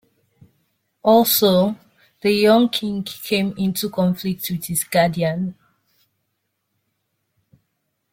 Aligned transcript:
Also 1.03 1.75
the 2.23 2.31
young 2.31 2.69
king 2.69 3.03
came 3.03 3.53
into 3.55 3.87
conflict 3.87 4.49
with 4.49 4.65
his 4.65 4.83
guardian. 4.83 5.53